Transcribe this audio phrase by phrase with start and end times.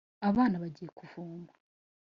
[0.29, 1.51] abana bagiye kuvoma